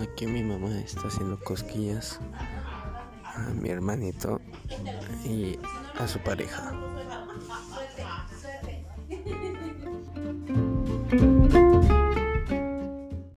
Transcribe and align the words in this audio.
Aquí 0.00 0.26
mi 0.26 0.42
mamá 0.42 0.76
está 0.80 1.08
haciendo 1.08 1.38
cosquillas 1.40 2.18
a 3.24 3.50
mi 3.50 3.68
hermanito 3.70 4.40
y 5.24 5.58
a 5.98 6.08
su 6.08 6.18
pareja. 6.18 6.72